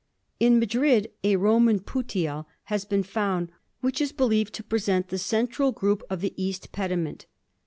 [0.39, 3.49] In Madrid a Roman puteal has been found
[3.81, 7.27] which is believed to present the central group of the east pediment.